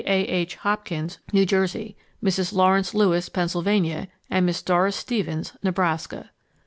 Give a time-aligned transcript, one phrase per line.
[0.03, 0.03] A.
[0.23, 0.55] H.
[0.55, 2.53] Hopkins, New Jersey; Mrs.
[2.53, 6.31] Lawrence Lewis, Pennsylvania, and Miss Doris Stevens, Nebraska.